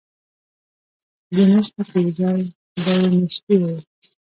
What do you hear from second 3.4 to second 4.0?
ويل.